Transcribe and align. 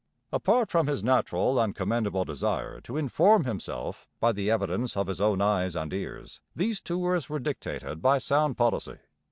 Apart 0.31 0.71
from 0.71 0.87
his 0.87 1.03
natural 1.03 1.59
and 1.59 1.75
commendable 1.75 2.25
desire 2.25 2.81
to 2.81 2.97
inform 2.97 3.43
himself 3.43 4.07
by 4.19 4.31
the 4.31 4.49
evidence 4.49 4.97
of 4.97 5.05
his 5.05 5.21
own 5.21 5.41
eyes 5.41 5.75
and 5.75 5.93
ears, 5.93 6.41
these 6.55 6.81
tours 6.81 7.29
were 7.29 7.37
dictated 7.39 8.01
by 8.01 8.17
sound 8.17 8.57
policy. 8.57 8.97